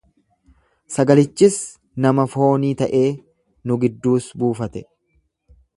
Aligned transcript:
Sagalichis 0.95 1.57
nama 2.07 2.27
foonii 2.37 2.73
ta'ee, 2.83 3.05
nu 3.71 3.81
gidduus 3.85 4.31
buufate. 4.45 4.87